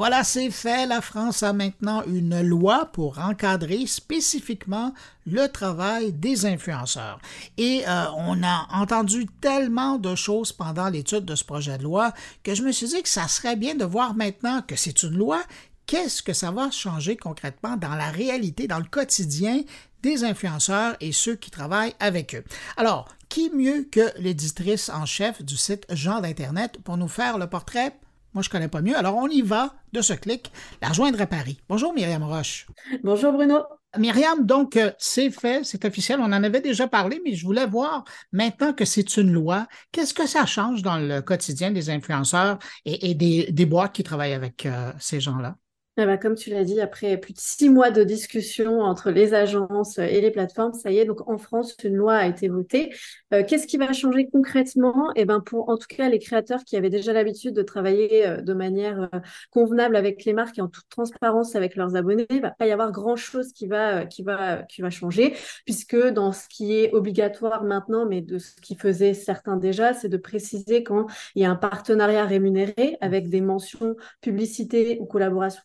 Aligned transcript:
Voilà, 0.00 0.24
c'est 0.24 0.50
fait. 0.50 0.86
La 0.86 1.02
France 1.02 1.42
a 1.42 1.52
maintenant 1.52 2.02
une 2.04 2.40
loi 2.40 2.86
pour 2.86 3.18
encadrer 3.18 3.84
spécifiquement 3.84 4.94
le 5.26 5.46
travail 5.48 6.14
des 6.14 6.46
influenceurs. 6.46 7.20
Et 7.58 7.82
euh, 7.86 8.06
on 8.16 8.42
a 8.42 8.66
entendu 8.72 9.26
tellement 9.42 9.98
de 9.98 10.14
choses 10.14 10.52
pendant 10.52 10.88
l'étude 10.88 11.26
de 11.26 11.34
ce 11.34 11.44
projet 11.44 11.76
de 11.76 11.82
loi 11.82 12.14
que 12.42 12.54
je 12.54 12.62
me 12.62 12.72
suis 12.72 12.86
dit 12.86 13.02
que 13.02 13.10
ça 13.10 13.28
serait 13.28 13.56
bien 13.56 13.74
de 13.74 13.84
voir 13.84 14.14
maintenant 14.14 14.62
que 14.62 14.74
c'est 14.74 15.02
une 15.02 15.18
loi, 15.18 15.42
qu'est-ce 15.84 16.22
que 16.22 16.32
ça 16.32 16.50
va 16.50 16.70
changer 16.70 17.18
concrètement 17.18 17.76
dans 17.76 17.94
la 17.94 18.08
réalité, 18.08 18.66
dans 18.66 18.78
le 18.78 18.84
quotidien 18.84 19.64
des 20.02 20.24
influenceurs 20.24 20.96
et 21.00 21.12
ceux 21.12 21.36
qui 21.36 21.50
travaillent 21.50 21.94
avec 22.00 22.34
eux? 22.34 22.44
Alors, 22.78 23.06
qui 23.28 23.50
mieux 23.50 23.86
que 23.92 24.18
l'éditrice 24.18 24.88
en 24.88 25.04
chef 25.04 25.42
du 25.42 25.58
site 25.58 25.84
Genre 25.90 26.22
d'Internet 26.22 26.78
pour 26.84 26.96
nous 26.96 27.06
faire 27.06 27.36
le 27.36 27.48
portrait? 27.48 27.92
Moi, 28.34 28.42
je 28.42 28.48
connais 28.48 28.68
pas 28.68 28.82
mieux. 28.82 28.96
Alors, 28.96 29.16
on 29.16 29.28
y 29.28 29.42
va 29.42 29.74
de 29.92 30.02
ce 30.02 30.12
clic, 30.12 30.52
la 30.80 30.88
rejoindre 30.88 31.20
à 31.20 31.26
Paris. 31.26 31.60
Bonjour, 31.68 31.92
Myriam 31.92 32.22
Roche. 32.22 32.66
Bonjour, 33.02 33.32
Bruno. 33.32 33.62
Myriam, 33.98 34.46
donc, 34.46 34.76
euh, 34.76 34.92
c'est 34.98 35.30
fait, 35.30 35.64
c'est 35.64 35.84
officiel. 35.84 36.20
On 36.20 36.24
en 36.24 36.44
avait 36.44 36.60
déjà 36.60 36.86
parlé, 36.86 37.20
mais 37.24 37.34
je 37.34 37.44
voulais 37.44 37.66
voir 37.66 38.04
maintenant 38.32 38.72
que 38.72 38.84
c'est 38.84 39.16
une 39.16 39.32
loi, 39.32 39.66
qu'est-ce 39.90 40.14
que 40.14 40.26
ça 40.26 40.46
change 40.46 40.82
dans 40.82 40.98
le 40.98 41.20
quotidien 41.22 41.72
des 41.72 41.90
influenceurs 41.90 42.58
et, 42.84 43.14
des, 43.14 43.66
boîtes 43.66 43.92
qui 43.92 44.04
travaillent 44.04 44.34
avec 44.34 44.64
euh, 44.64 44.92
ces 45.00 45.20
gens-là? 45.20 45.56
Eh 46.00 46.06
ben, 46.06 46.16
comme 46.16 46.34
tu 46.34 46.48
l'as 46.48 46.64
dit, 46.64 46.80
après 46.80 47.18
plus 47.18 47.34
de 47.34 47.38
six 47.38 47.68
mois 47.68 47.90
de 47.90 48.02
discussion 48.02 48.80
entre 48.80 49.10
les 49.10 49.34
agences 49.34 49.98
et 49.98 50.20
les 50.22 50.30
plateformes, 50.30 50.72
ça 50.72 50.90
y 50.90 50.98
est, 50.98 51.04
donc 51.04 51.28
en 51.28 51.36
France, 51.36 51.76
une 51.84 51.96
loi 51.96 52.14
a 52.14 52.26
été 52.26 52.48
votée. 52.48 52.90
Euh, 53.34 53.44
qu'est-ce 53.46 53.66
qui 53.66 53.76
va 53.76 53.92
changer 53.92 54.28
concrètement? 54.32 55.10
Eh 55.14 55.26
ben, 55.26 55.40
pour 55.40 55.68
en 55.68 55.76
tout 55.76 55.86
cas 55.88 56.08
les 56.08 56.18
créateurs 56.18 56.64
qui 56.64 56.76
avaient 56.76 56.88
déjà 56.88 57.12
l'habitude 57.12 57.54
de 57.54 57.62
travailler 57.62 58.26
euh, 58.26 58.40
de 58.40 58.54
manière 58.54 59.10
euh, 59.14 59.18
convenable 59.50 59.94
avec 59.94 60.24
les 60.24 60.32
marques 60.32 60.58
et 60.58 60.62
en 60.62 60.68
toute 60.68 60.88
transparence 60.88 61.54
avec 61.54 61.76
leurs 61.76 61.96
abonnés, 61.96 62.26
il 62.30 62.40
va 62.40 62.50
pas 62.50 62.66
y 62.66 62.72
avoir 62.72 62.92
grand-chose 62.92 63.52
qui 63.52 63.66
va, 63.66 64.06
qui, 64.06 64.22
va, 64.22 64.62
qui 64.62 64.80
va 64.80 64.88
changer, 64.88 65.34
puisque 65.66 65.96
dans 65.96 66.32
ce 66.32 66.48
qui 66.48 66.74
est 66.74 66.92
obligatoire 66.94 67.62
maintenant, 67.64 68.06
mais 68.06 68.22
de 68.22 68.38
ce 68.38 68.54
qui 68.62 68.74
faisait 68.74 69.12
certains 69.12 69.56
déjà, 69.56 69.92
c'est 69.92 70.08
de 70.08 70.16
préciser 70.16 70.82
quand 70.82 71.06
il 71.34 71.42
y 71.42 71.44
a 71.44 71.50
un 71.50 71.56
partenariat 71.56 72.24
rémunéré 72.24 72.96
avec 73.02 73.28
des 73.28 73.42
mentions 73.42 73.96
publicité 74.22 74.98
ou 75.00 75.06
collaboration 75.06 75.62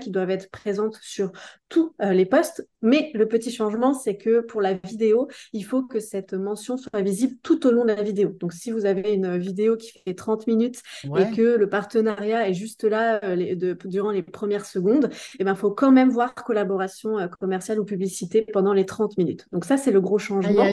qui 0.00 0.10
doivent 0.10 0.30
être 0.30 0.50
présentes 0.50 0.98
sur 1.02 1.32
tous 1.68 1.94
euh, 2.00 2.12
les 2.12 2.26
postes. 2.26 2.66
Mais 2.82 3.10
le 3.14 3.26
petit 3.26 3.50
changement, 3.50 3.94
c'est 3.94 4.16
que 4.16 4.40
pour 4.40 4.60
la 4.60 4.74
vidéo, 4.74 5.28
il 5.52 5.64
faut 5.64 5.82
que 5.82 6.00
cette 6.00 6.34
mention 6.34 6.76
soit 6.76 7.02
visible 7.02 7.36
tout 7.42 7.66
au 7.66 7.70
long 7.70 7.84
de 7.84 7.92
la 7.92 8.02
vidéo. 8.02 8.30
Donc, 8.40 8.52
si 8.52 8.70
vous 8.70 8.86
avez 8.86 9.12
une 9.12 9.36
vidéo 9.36 9.76
qui 9.76 9.92
fait 10.04 10.14
30 10.14 10.46
minutes 10.46 10.82
et 11.04 11.34
que 11.34 11.56
le 11.56 11.68
partenariat 11.68 12.48
est 12.48 12.54
juste 12.54 12.84
là 12.84 13.20
euh, 13.24 13.54
de, 13.54 13.76
durant 13.84 14.10
les 14.10 14.22
premières 14.22 14.66
secondes, 14.66 15.10
il 15.34 15.36
eh 15.40 15.44
ben, 15.44 15.54
faut 15.54 15.70
quand 15.70 15.90
même 15.92 16.10
voir 16.10 16.34
collaboration 16.34 17.18
euh, 17.18 17.26
commerciale 17.26 17.80
ou 17.80 17.84
publicité 17.84 18.46
pendant 18.52 18.72
les 18.72 18.86
30 18.86 19.18
minutes. 19.18 19.46
Donc, 19.52 19.64
ça, 19.64 19.76
c'est 19.76 19.92
le 19.92 20.00
gros 20.00 20.18
changement. 20.18 20.64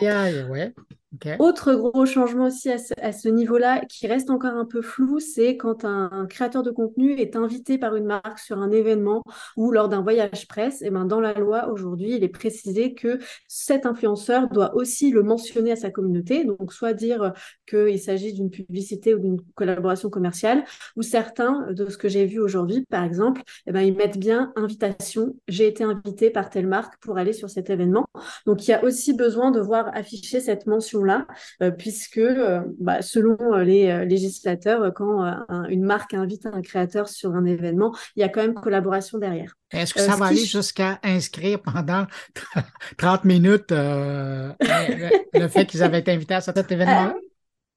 Autre 1.39 1.73
gros 1.73 2.05
changement 2.05 2.45
aussi 2.45 2.69
à 2.69 3.11
ce, 3.11 3.29
niveau-là, 3.29 3.81
qui 3.87 4.07
reste 4.07 4.29
encore 4.29 4.53
un 4.53 4.65
peu 4.65 4.81
flou, 4.81 5.19
c'est 5.19 5.57
quand 5.57 5.85
un, 5.85 6.25
créateur 6.27 6.63
de 6.63 6.71
contenu 6.71 7.13
est 7.13 7.35
invité 7.35 7.77
par 7.77 7.95
une 7.95 8.05
marque 8.05 8.39
sur 8.39 8.59
un 8.59 8.71
événement 8.71 9.23
ou 9.57 9.71
lors 9.71 9.89
d'un 9.89 10.01
voyage 10.01 10.47
presse. 10.47 10.81
Et 10.81 10.89
ben 10.89 11.05
dans 11.05 11.19
la 11.19 11.33
loi 11.33 11.69
aujourd'hui, 11.69 12.15
il 12.15 12.23
est 12.23 12.29
précisé 12.29 12.93
que 12.93 13.19
cet 13.47 13.85
influenceur 13.85 14.49
doit 14.49 14.75
aussi 14.75 15.11
le 15.11 15.23
mentionner 15.23 15.71
à 15.71 15.75
sa 15.75 15.89
communauté, 15.89 16.43
donc 16.43 16.73
soit 16.73 16.93
dire 16.93 17.33
qu'il 17.67 17.99
s'agit 17.99 18.33
d'une 18.33 18.49
publicité 18.49 19.13
ou 19.13 19.19
d'une 19.19 19.41
collaboration 19.55 20.09
commerciale, 20.09 20.63
ou 20.95 21.01
certains 21.01 21.71
de 21.71 21.89
ce 21.89 21.97
que 21.97 22.09
j'ai 22.09 22.25
vu 22.25 22.39
aujourd'hui, 22.39 22.85
par 22.89 23.03
exemple, 23.03 23.41
et 23.67 23.71
ben 23.71 23.81
ils 23.81 23.95
mettent 23.95 24.19
bien 24.19 24.51
invitation. 24.55 25.35
J'ai 25.47 25.67
été 25.67 25.83
invité 25.83 26.29
par 26.29 26.49
telle 26.49 26.67
marque 26.67 26.97
pour 27.01 27.17
aller 27.17 27.33
sur 27.33 27.49
cet 27.49 27.69
événement. 27.69 28.07
Donc 28.45 28.67
il 28.67 28.71
y 28.71 28.73
a 28.73 28.83
aussi 28.83 29.13
besoin 29.13 29.51
de 29.51 29.59
voir 29.59 29.89
afficher 29.93 30.39
cette 30.39 30.67
mention 30.67 31.04
là 31.05 31.25
euh, 31.61 31.71
puisque 31.71 32.17
euh, 32.17 32.61
bah, 32.79 33.01
selon 33.01 33.37
euh, 33.39 33.63
les 33.63 34.05
législateurs, 34.05 34.93
quand 34.93 35.23
une 35.69 35.83
marque 35.83 36.13
invite 36.13 36.45
un 36.45 36.61
créateur 36.61 37.07
sur 37.07 37.33
un 37.33 37.45
événement, 37.45 37.95
il 38.15 38.21
y 38.21 38.23
a 38.23 38.29
quand 38.29 38.41
même 38.41 38.53
collaboration 38.53 39.17
derrière. 39.17 39.55
Est-ce 39.71 39.93
que 39.93 39.99
ça 40.01 40.15
va 40.15 40.27
aller 40.27 40.45
jusqu'à 40.45 40.99
inscrire 41.03 41.61
pendant 41.61 42.05
30 42.97 43.25
minutes 43.25 43.71
le, 43.71 45.47
fait 45.47 45.65
qu'ils 45.65 45.83
avaient 45.83 45.99
été 45.99 46.11
invités 46.11 46.35
à 46.35 46.41
cet 46.41 46.71
événement-là? 46.71 47.15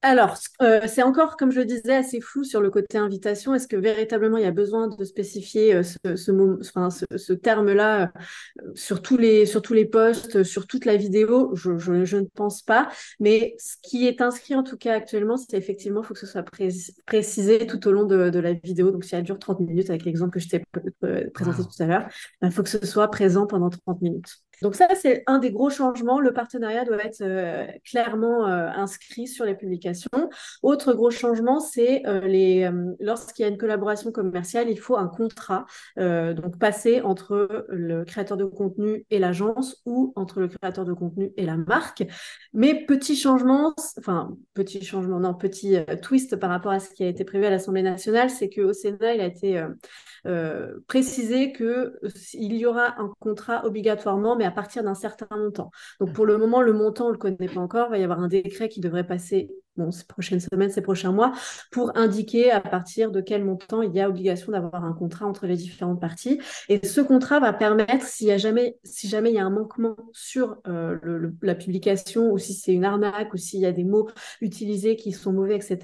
Alors, 0.02 0.36
euh, 0.62 0.82
c'est 0.86 1.02
encore, 1.02 1.36
comme 1.36 1.50
je 1.50 1.58
le 1.58 1.64
disais, 1.64 1.96
assez 1.96 2.20
flou 2.20 2.44
sur 2.44 2.60
le 2.60 2.70
côté 2.70 2.98
invitation. 2.98 3.52
Est-ce 3.52 3.66
que 3.66 3.74
véritablement 3.74 4.36
il 4.36 4.44
y 4.44 4.46
a 4.46 4.52
besoin 4.52 4.86
de 4.86 5.04
spécifier 5.04 5.74
euh, 5.74 5.82
ce, 5.82 7.16
ce, 7.16 7.32
terme-là 7.32 8.02
euh, 8.02 8.72
sur, 8.76 9.02
tous 9.02 9.16
les, 9.16 9.44
sur 9.44 9.60
tous 9.60 9.74
les 9.74 9.86
posts, 9.86 10.44
sur 10.44 10.68
toute 10.68 10.84
la 10.84 10.94
vidéo? 10.94 11.52
Je, 11.56 11.70
ne 11.70 12.28
pense 12.32 12.62
pas. 12.62 12.88
Mais 13.18 13.56
ce 13.58 13.74
qui 13.82 14.06
est 14.06 14.20
inscrit 14.20 14.54
en 14.54 14.62
tout 14.62 14.76
cas 14.76 14.94
actuellement, 14.94 15.36
c'est 15.36 15.56
effectivement, 15.56 16.02
il 16.02 16.06
faut 16.06 16.14
que 16.14 16.20
ce 16.20 16.26
soit 16.26 16.44
précisé 17.06 17.66
tout 17.66 17.88
au 17.88 17.90
long 17.90 18.04
de, 18.04 18.38
la 18.38 18.52
vidéo. 18.52 18.92
Donc, 18.92 19.04
si 19.04 19.16
elle 19.16 19.24
dure 19.24 19.40
30 19.40 19.58
minutes, 19.58 19.90
avec 19.90 20.04
l'exemple 20.04 20.30
que 20.30 20.40
je 20.40 20.48
t'ai 20.48 20.62
présenté 21.34 21.62
tout 21.64 21.82
à 21.82 21.86
l'heure, 21.86 22.06
il 22.40 22.46
ben, 22.46 22.50
faut 22.52 22.62
que 22.62 22.70
ce 22.70 22.86
soit 22.86 23.10
présent 23.10 23.48
pendant 23.48 23.68
30 23.68 24.00
minutes. 24.00 24.42
Donc 24.62 24.74
ça, 24.74 24.88
c'est 24.94 25.22
un 25.26 25.38
des 25.38 25.50
gros 25.50 25.70
changements. 25.70 26.20
Le 26.20 26.32
partenariat 26.32 26.84
doit 26.84 27.04
être 27.04 27.22
euh, 27.22 27.66
clairement 27.84 28.46
euh, 28.46 28.68
inscrit 28.68 29.26
sur 29.26 29.44
les 29.44 29.54
publications. 29.54 30.08
Autre 30.62 30.92
gros 30.94 31.10
changement, 31.10 31.60
c'est 31.60 32.06
euh, 32.06 32.94
lorsqu'il 33.00 33.42
y 33.42 33.46
a 33.46 33.48
une 33.48 33.58
collaboration 33.58 34.12
commerciale, 34.12 34.68
il 34.70 34.78
faut 34.78 34.96
un 34.96 35.08
contrat, 35.08 35.66
donc 35.96 36.58
passer 36.58 37.00
entre 37.00 37.66
le 37.68 38.04
créateur 38.04 38.36
de 38.36 38.44
contenu 38.44 39.04
et 39.10 39.18
l'agence 39.18 39.82
ou 39.84 40.12
entre 40.16 40.40
le 40.40 40.48
créateur 40.48 40.84
de 40.84 40.92
contenu 40.92 41.32
et 41.36 41.44
la 41.44 41.56
marque. 41.56 42.04
Mais 42.52 42.84
petit 42.86 43.16
changement, 43.16 43.74
enfin 43.98 44.36
petit 44.54 44.84
changement, 44.84 45.20
non, 45.20 45.34
petit 45.34 45.76
twist 46.02 46.36
par 46.36 46.50
rapport 46.50 46.72
à 46.72 46.80
ce 46.80 46.90
qui 46.90 47.04
a 47.04 47.08
été 47.08 47.24
prévu 47.24 47.46
à 47.46 47.50
l'Assemblée 47.50 47.82
nationale, 47.82 48.30
c'est 48.30 48.48
qu'au 48.48 48.72
Sénat, 48.72 49.14
il 49.14 49.20
a 49.20 49.26
été 49.26 49.62
précisé 50.86 51.52
qu'il 51.52 52.54
y 52.54 52.66
aura 52.66 53.00
un 53.00 53.12
contrat 53.20 53.64
obligatoirement, 53.64 54.36
mais 54.36 54.44
à 54.44 54.50
partir 54.50 54.82
d'un 54.82 54.94
certain 54.94 55.28
montant. 55.36 55.70
Donc 56.00 56.12
pour 56.12 56.26
le 56.26 56.38
moment, 56.38 56.62
le 56.62 56.72
montant, 56.72 57.06
on 57.06 57.08
ne 57.08 57.12
le 57.12 57.18
connaît 57.18 57.48
pas 57.48 57.60
encore. 57.60 57.88
Il 57.88 57.90
va 57.90 57.98
y 57.98 58.04
avoir 58.04 58.20
un 58.20 58.28
décret 58.28 58.68
qui 58.68 58.80
devrait 58.80 59.06
passer 59.06 59.50
bon, 59.78 59.90
ces 59.90 60.04
prochaines 60.04 60.40
semaines, 60.40 60.70
ces 60.70 60.82
prochains 60.82 61.12
mois, 61.12 61.32
pour 61.70 61.96
indiquer 61.96 62.50
à 62.50 62.60
partir 62.60 63.10
de 63.10 63.20
quel 63.20 63.44
montant 63.44 63.82
il 63.82 63.94
y 63.94 64.00
a 64.00 64.08
obligation 64.08 64.52
d'avoir 64.52 64.84
un 64.84 64.92
contrat 64.92 65.26
entre 65.26 65.46
les 65.46 65.56
différentes 65.56 66.00
parties. 66.00 66.40
Et 66.68 66.86
ce 66.86 67.00
contrat 67.00 67.40
va 67.40 67.52
permettre, 67.52 68.06
s'il 68.06 68.26
y 68.26 68.32
a 68.32 68.36
jamais, 68.36 68.78
si 68.84 69.08
jamais 69.08 69.30
il 69.30 69.36
y 69.36 69.38
a 69.38 69.44
un 69.44 69.50
manquement 69.50 69.96
sur 70.12 70.58
euh, 70.66 71.30
la 71.42 71.54
publication, 71.54 72.32
ou 72.32 72.38
si 72.38 72.54
c'est 72.54 72.72
une 72.72 72.84
arnaque, 72.84 73.32
ou 73.32 73.36
s'il 73.36 73.60
y 73.60 73.66
a 73.66 73.72
des 73.72 73.84
mots 73.84 74.08
utilisés 74.40 74.96
qui 74.96 75.12
sont 75.12 75.32
mauvais, 75.32 75.56
etc., 75.56 75.78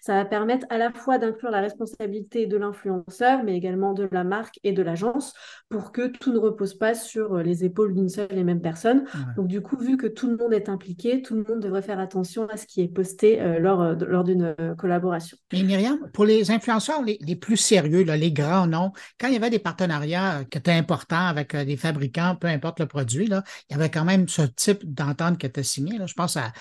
ça 0.00 0.14
va 0.14 0.24
permettre 0.24 0.66
à 0.70 0.78
la 0.78 0.92
fois 0.92 1.18
d'inclure 1.18 1.50
la 1.50 1.60
responsabilité 1.60 2.46
de 2.46 2.56
l'influenceur, 2.56 3.42
mais 3.44 3.56
également 3.56 3.92
de 3.92 4.08
la 4.10 4.24
marque 4.24 4.60
et 4.64 4.72
de 4.72 4.82
l'agence, 4.82 5.34
pour 5.68 5.92
que 5.92 6.06
tout 6.06 6.32
ne 6.32 6.38
repose 6.38 6.74
pas 6.74 6.94
sur 6.94 7.38
les 7.38 7.64
épaules 7.64 7.94
d'une 7.94 8.08
seule 8.08 8.28
et 8.30 8.44
même 8.44 8.60
personne. 8.60 9.04
Donc 9.36 9.48
du 9.48 9.60
coup, 9.60 9.76
vu 9.76 9.96
que 9.96 10.06
tout 10.06 10.28
le 10.28 10.36
monde 10.36 10.52
est 10.52 10.68
impliqué, 10.68 11.22
tout 11.22 11.34
le 11.34 11.44
monde 11.48 11.60
devrait 11.60 11.82
faire 11.82 11.98
attention 11.98 12.46
à 12.48 12.56
ce 12.56 12.66
qui 12.66 12.82
est 12.82 12.88
posté 12.88 13.31
euh, 13.40 13.58
lors, 13.58 13.80
euh, 13.80 13.94
lors 13.94 14.24
d'une 14.24 14.54
euh, 14.58 14.74
collaboration. 14.74 15.36
Mais 15.52 15.62
Myriam, 15.62 15.98
pour 16.12 16.24
les 16.24 16.50
influenceurs 16.50 17.02
les, 17.02 17.36
plus 17.36 17.56
sérieux, 17.56 18.02
les 18.02 18.32
grands 18.32 18.66
noms, 18.66 18.92
quand 19.18 19.28
il 19.28 19.34
y 19.34 19.36
avait 19.36 19.50
des 19.50 19.58
partenariats 19.58 20.44
qui 20.50 20.58
étaient 20.58 20.72
importants 20.72 21.26
avec 21.26 21.56
des 21.56 21.76
fabricants, 21.76 22.36
peu 22.36 22.48
importe 22.48 22.80
le 22.80 22.86
produit, 22.86 23.26
là, 23.26 23.42
il 23.68 23.74
y 23.74 23.76
avait 23.76 23.90
quand 23.90 24.04
même 24.04 24.28
ce 24.28 24.42
type 24.42 24.80
d'entente 24.84 25.38
qui 25.38 25.46
était 25.46 25.62
signée. 25.62 25.98
Je 26.04 26.14
pense 26.14 26.36
à, 26.36 26.52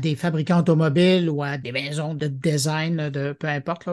des 0.00 0.16
fabricants 0.16 0.60
automobiles 0.60 1.28
ou 1.28 1.42
à 1.42 1.58
des 1.58 1.72
maisons 1.72 2.14
de 2.14 2.26
design, 2.26 3.10
de 3.10 3.32
peu 3.32 3.48
importe. 3.48 3.88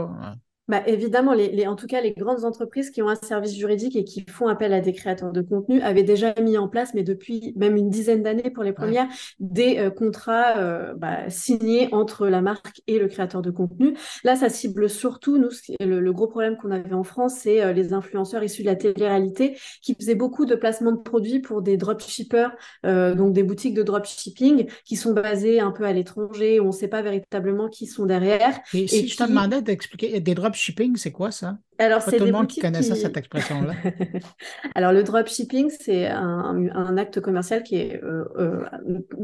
Bah, 0.67 0.83
évidemment, 0.85 1.33
les, 1.33 1.65
en 1.65 1.75
tout 1.75 1.87
cas, 1.87 2.01
les 2.01 2.11
grandes 2.11 2.43
entreprises 2.43 2.91
qui 2.91 3.01
ont 3.01 3.07
un 3.07 3.15
service 3.15 3.55
juridique 3.55 3.95
et 3.95 4.03
qui 4.03 4.25
font 4.29 4.47
appel 4.47 4.73
à 4.73 4.81
des 4.81 4.91
créateurs 4.91 5.31
de 5.31 5.41
contenu 5.41 5.81
avaient 5.81 6.03
déjà 6.03 6.33
mis 6.41 6.57
en 6.57 6.67
place, 6.67 6.93
mais 6.93 7.03
depuis 7.03 7.53
même 7.55 7.77
une 7.77 7.89
dizaine 7.89 8.21
d'années 8.21 8.49
pour 8.49 8.63
les 8.63 8.73
premières, 8.73 9.07
des 9.39 9.77
euh, 9.77 9.89
contrats 9.89 10.57
euh, 10.57 10.93
bah, 10.93 11.29
signés 11.29 11.87
entre 11.93 12.27
la 12.27 12.41
marque 12.41 12.81
et 12.87 12.99
le 12.99 13.07
créateur 13.07 13.41
de 13.41 13.49
contenu. 13.49 13.95
Là, 14.25 14.35
ça 14.35 14.49
cible 14.49 14.89
surtout, 14.89 15.37
nous, 15.37 15.49
le, 15.79 16.11
gros 16.11 16.27
problème 16.27 16.57
qu'on 16.57 16.71
avait 16.71 16.93
en 16.93 17.03
France, 17.03 17.35
c'est 17.37 17.61
euh, 17.63 17.71
les 17.71 17.93
influenceurs 17.93 18.43
issus 18.43 18.63
de 18.63 18.67
la 18.67 18.75
télé-réalité 18.75 19.57
qui 19.81 19.95
faisaient 19.95 20.15
beaucoup 20.15 20.45
de 20.45 20.55
placements 20.55 20.91
de 20.91 20.97
produits 20.97 21.39
pour 21.39 21.61
des 21.61 21.77
dropshippers, 21.77 22.49
donc 22.83 23.33
des 23.33 23.43
boutiques 23.43 23.73
de 23.73 23.83
dropshipping 23.83 24.67
qui 24.83 24.95
sont 24.95 25.13
basées 25.13 25.59
un 25.59 25.71
peu 25.71 25.85
à 25.85 25.93
l'étranger, 25.93 26.59
où 26.59 26.63
on 26.63 26.67
ne 26.67 26.71
sait 26.71 26.87
pas 26.87 27.01
véritablement 27.01 27.69
qui 27.69 27.85
sont 27.85 28.05
derrière. 28.05 28.59
Et, 28.73 28.87
si 28.87 29.07
je 29.07 29.15
te 29.15 29.23
demandais 29.23 29.61
d'expliquer 29.61 30.19
des 30.19 30.35
dropshipping, 30.57 30.97
c'est 30.97 31.11
quoi 31.11 31.31
ça? 31.31 31.59
Alors, 31.79 32.01
c'est 32.01 32.17
tout 32.17 32.25
le 32.25 32.31
monde 32.31 32.47
qui 32.47 32.59
connaissait 32.59 32.95
cette 32.95 33.17
expression-là. 33.17 33.73
Alors, 34.75 34.91
le 34.91 35.03
dropshipping, 35.03 35.69
c'est 35.69 36.07
un, 36.07 36.97
acte 36.97 37.21
commercial 37.21 37.63
qui 37.63 37.75
est 37.75 38.03
euh, 38.03 38.25
euh, 38.37 38.65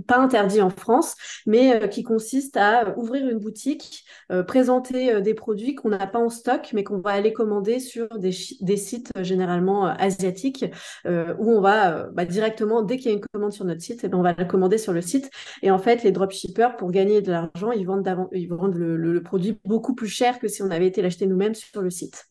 pas 0.08 0.18
interdit 0.18 0.62
en 0.62 0.70
France, 0.70 1.16
mais 1.48 1.82
euh, 1.84 1.88
qui 1.88 2.04
consiste 2.04 2.58
à 2.58 2.96
ouvrir 2.98 3.28
une 3.28 3.40
boutique, 3.40 4.06
présenter 4.48 5.22
des 5.22 5.34
produits 5.34 5.76
qu'on 5.76 5.90
n'a 5.90 6.08
pas 6.08 6.20
en 6.20 6.30
stock, 6.30 6.72
mais 6.74 6.84
qu'on 6.84 7.00
va 7.00 7.12
aller 7.12 7.34
commander 7.34 7.80
sur 7.80 8.08
des, 8.18 8.32
sites 8.32 9.12
généralement 9.22 9.86
asiatiques, 9.86 10.66
où 11.06 11.52
on 11.52 11.62
va 11.62 12.10
bah, 12.12 12.26
directement, 12.26 12.82
dès 12.82 12.98
qu'il 12.98 13.08
y 13.08 13.14
a 13.14 13.18
une 13.18 13.24
commande 13.34 13.52
sur 13.52 13.66
notre 13.66 13.82
site, 13.82 14.04
et 14.04 14.08
eh 14.08 14.10
ben, 14.10 14.18
on 14.18 14.24
va 14.24 14.34
la 14.38 14.46
commander 14.46 14.78
sur 14.78 14.94
le 14.94 15.02
site. 15.02 15.30
Et 15.62 15.72
en 15.72 15.80
fait, 15.80 16.04
les 16.04 16.12
dropshippers, 16.12 16.76
pour 16.78 16.92
gagner 16.92 17.22
de 17.22 17.32
l'argent, 17.32 17.72
ils 17.72 17.86
vendent, 17.86 18.28
ils 18.32 18.48
vendent 18.48 18.76
le 18.76 19.24
produit 19.24 19.58
beaucoup 19.66 19.96
plus 19.96 20.08
cher 20.08 20.40
que 20.40 20.48
si 20.48 20.62
on 20.62 20.72
avait 20.72 20.88
été 20.88 21.02
l'acheter 21.02 21.26
nous-mêmes 21.26 21.56
sur 21.56 21.82
le 21.82 21.90
site. 21.90 22.28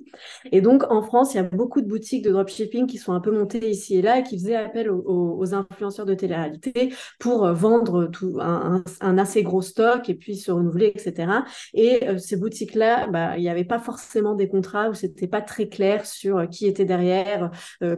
Et 0.50 0.60
donc, 0.60 0.90
en 0.90 1.02
France, 1.02 1.34
il 1.34 1.36
y 1.38 1.40
a 1.40 1.44
beaucoup 1.44 1.80
de 1.80 1.86
boutiques 1.86 2.24
de 2.24 2.30
dropshipping 2.30 2.86
qui 2.86 2.98
sont 2.98 3.12
un 3.12 3.20
peu 3.20 3.30
montées 3.30 3.70
ici 3.70 3.96
et 3.96 4.02
là 4.02 4.18
et 4.18 4.22
qui 4.22 4.38
faisaient 4.38 4.56
appel 4.56 4.90
aux, 4.90 5.54
influenceurs 5.54 6.06
de 6.06 6.14
télé-réalité 6.14 6.94
pour 7.18 7.44
euh, 7.44 7.52
vendre 7.52 8.06
tout, 8.06 8.38
un, 8.40 8.82
assez 9.18 9.42
gros 9.42 9.62
stock 9.62 10.08
et 10.08 10.14
puis 10.14 10.36
se 10.36 10.50
renouveler, 10.50 10.92
etc. 10.94 11.32
Et 11.74 12.08
euh, 12.08 12.18
ces 12.18 12.36
boutiques-là, 12.36 13.08
bah, 13.08 13.36
il 13.36 13.42
n'y 13.42 13.48
avait 13.48 13.64
pas 13.64 13.78
forcément 13.78 14.34
des 14.34 14.48
contrats 14.48 14.88
où 14.88 14.94
c'était 14.94 15.26
pas 15.26 15.40
très 15.40 15.68
clair 15.68 16.06
sur 16.06 16.38
euh, 16.38 16.46
qui 16.46 16.66
était 16.66 16.84
derrière, 16.84 17.50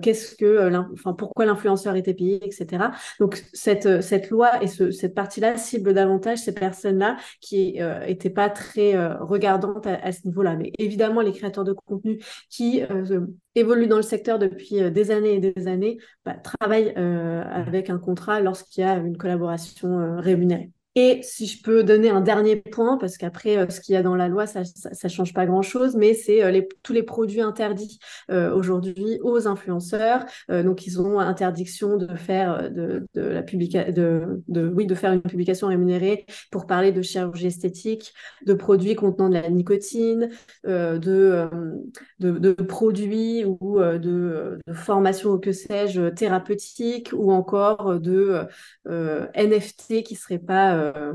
qu'est-ce 0.02 0.36
que, 0.36 0.70
enfin, 0.92 1.12
pourquoi 1.12 1.44
l'influenceur 1.46 1.96
était 1.96 2.14
payé, 2.14 2.40
etc. 2.44 2.84
Donc, 3.20 3.44
cette, 3.52 4.02
cette 4.02 4.30
loi 4.30 4.62
et 4.62 4.66
cette 4.66 5.14
partie-là 5.14 5.56
cible 5.56 5.94
davantage 5.94 6.38
ces 6.38 6.54
personnes-là 6.54 7.16
qui 7.40 7.78
n'étaient 8.06 8.30
pas 8.30 8.48
très 8.48 8.96
regardantes 9.16 9.86
à, 9.86 9.94
à 10.02 10.12
ce 10.12 10.26
niveau-là. 10.26 10.56
Mais 10.56 10.72
évidemment, 10.78 11.20
les 11.20 11.32
créateurs 11.32 11.64
de 11.64 11.72
contenu 11.72 12.03
qui 12.50 12.82
euh, 12.82 13.20
évoluent 13.54 13.86
dans 13.86 13.96
le 13.96 14.02
secteur 14.02 14.38
depuis 14.38 14.82
euh, 14.82 14.90
des 14.90 15.10
années 15.10 15.34
et 15.34 15.40
des 15.40 15.68
années 15.68 15.98
bah, 16.24 16.34
travaillent 16.34 16.94
euh, 16.96 17.42
avec 17.44 17.90
un 17.90 17.98
contrat 17.98 18.40
lorsqu'il 18.40 18.82
y 18.82 18.86
a 18.86 18.96
une 18.96 19.16
collaboration 19.16 20.18
rémunérée. 20.18 20.70
Et 20.96 21.20
si 21.22 21.46
je 21.46 21.60
peux 21.60 21.82
donner 21.82 22.08
un 22.08 22.20
dernier 22.20 22.54
point, 22.56 22.96
parce 22.98 23.16
qu'après, 23.16 23.56
euh, 23.56 23.68
ce 23.68 23.80
qu'il 23.80 23.94
y 23.94 23.96
a 23.96 24.02
dans 24.02 24.14
la 24.14 24.28
loi, 24.28 24.46
ça 24.46 24.62
ne 24.62 25.08
change 25.08 25.34
pas 25.34 25.44
grand-chose, 25.44 25.96
mais 25.96 26.14
c'est 26.14 26.44
euh, 26.44 26.62
tous 26.84 26.92
les 26.92 27.02
produits 27.02 27.40
interdits 27.40 27.98
euh, 28.30 28.54
aujourd'hui 28.54 29.18
aux 29.22 29.48
influenceurs. 29.48 30.24
donc, 30.48 30.86
ils 30.86 31.00
ont 31.00 31.18
interdiction 31.18 31.96
de 31.96 32.14
faire 32.14 32.70
de, 32.70 33.06
la 33.14 33.42
de, 33.42 34.42
de, 34.48 34.68
oui, 34.68 34.86
de 34.86 34.94
faire 34.94 35.12
une 35.12 35.22
publication 35.22 35.68
rémunérée 35.68 36.26
pour 36.50 36.66
parler 36.66 36.92
de 36.92 37.02
chirurgie 37.02 37.46
esthétique, 37.46 38.12
de 38.46 38.54
produits 38.54 38.94
contenant 38.94 39.28
de 39.28 39.34
la 39.34 39.48
nicotine, 39.50 40.30
de, 40.64 41.48
produits 42.68 43.44
ou 43.44 43.80
de, 43.80 44.58
de 44.66 44.72
formation 44.72 45.30
ou 45.30 45.38
que 45.38 45.52
sais-je 45.52 46.10
thérapeutique, 46.10 47.10
ou 47.12 47.32
encore 47.32 47.98
de 48.00 48.42
NFT 48.86 50.02
qui 50.04 50.14
ne 50.14 50.18
seraient 50.18 50.38
pas 50.38 50.83
euh, 50.84 51.14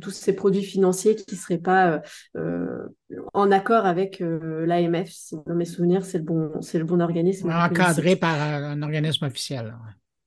tous 0.00 0.10
ces 0.10 0.34
produits 0.34 0.62
financiers 0.62 1.14
qui 1.14 1.34
ne 1.34 1.38
seraient 1.38 1.58
pas 1.58 1.90
euh, 1.90 1.98
euh, 2.36 3.18
en 3.34 3.50
accord 3.50 3.86
avec 3.86 4.20
l'AMF. 4.20 5.08
Si 5.08 5.36
dans 5.46 5.54
mes 5.54 5.64
souvenirs, 5.64 6.04
c'est 6.04 6.18
le, 6.18 6.24
bon, 6.24 6.50
le 6.60 6.84
bon 6.84 7.00
organisme. 7.00 7.50
Encadré 7.50 8.16
par 8.16 8.40
un 8.40 8.82
organisme 8.82 9.24
officiel. 9.26 9.74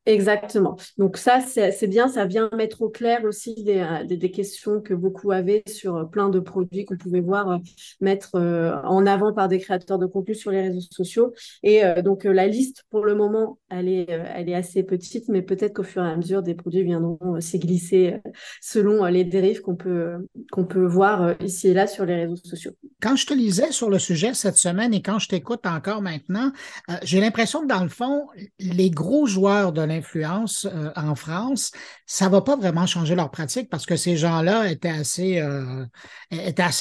Exactement. 0.06 0.78
Donc 0.98 1.18
ça, 1.18 1.40
c'est 1.42 1.88
bien, 1.88 2.08
ça 2.08 2.26
vient 2.26 2.50
mettre 2.56 2.82
au 2.82 2.90
clair 2.90 3.24
aussi 3.26 3.64
des, 3.64 3.86
des, 4.08 4.32
questions 4.32 4.82
que 4.82 4.94
beaucoup 4.94 5.32
avaient 5.32 5.62
sur 5.68 5.98
euh, 5.98 6.04
plein 6.06 6.30
de 6.30 6.40
produits 6.40 6.86
qu'on 6.86 6.98
pouvait 6.98 7.20
voir 7.20 7.52
euh, 7.52 7.58
mettre 8.00 8.36
euh, 8.36 8.76
en 8.86 9.06
avant 9.06 9.34
par 9.34 9.50
des 9.50 9.60
créateurs 9.60 10.00
de 10.00 10.06
contenu 10.06 10.34
sur 10.34 10.52
les 10.52 10.62
réseaux 10.62 10.88
sociaux. 10.90 11.34
Et 11.64 11.82
donc 12.04 12.24
la 12.24 12.48
liste, 12.48 12.86
pour 12.90 13.06
le 13.06 13.14
moment, 13.14 13.60
elle 13.70 13.90
est, 13.90 14.10
elle 14.10 14.50
est 14.50 14.56
assez 14.56 14.84
petite, 14.84 15.28
mais 15.28 15.42
peut-être 15.42 15.74
qu'au 15.74 15.84
fur 15.84 16.04
et 16.04 16.10
à 16.10 16.16
mesure, 16.16 16.42
des 16.42 16.56
produits 16.56 16.84
viendront 16.84 17.40
s'y 17.42 17.60
selon 18.62 19.06
les 19.06 19.24
dérives 19.24 19.62
qu'on 19.62 19.76
peut, 19.76 20.14
qu'on 20.52 20.66
peut 20.66 20.86
voir 20.86 21.36
ici 21.42 21.70
et 21.70 21.74
là 21.74 21.88
sur 21.88 22.06
les 22.06 22.16
réseaux 22.16 22.38
sociaux. 22.38 22.72
Quand 23.02 23.16
je 23.16 23.26
te 23.26 23.34
lisais 23.34 23.72
sur 23.72 23.90
le 23.90 24.00
sujet 24.00 24.34
cette 24.34 24.58
semaine 24.58 24.94
et 24.94 25.02
quand 25.02 25.20
je 25.20 25.28
t'écoute 25.28 25.66
encore 25.66 26.02
maintenant, 26.02 26.52
j'ai 27.04 27.20
l'impression 27.20 27.62
que 27.62 27.68
dans 27.68 27.84
le 27.84 27.90
fond, 27.90 28.28
les 28.60 28.90
gros 28.90 29.26
joueurs 29.26 29.74
de 29.74 29.82
influence 29.90 30.66
euh, 30.66 30.92
en 30.96 31.16
France, 31.16 31.72
ça 32.06 32.26
ne 32.26 32.32
va 32.32 32.42
pas 32.42 32.56
vraiment 32.56 32.86
changer 32.86 33.16
leur 33.16 33.32
pratique 33.32 33.70
parce 33.70 33.86
que 33.86 33.96
ces 33.96 34.18
gens-là 34.18 34.70
étaient 34.70 34.90
assez, 34.90 35.40
euh, 35.40 35.86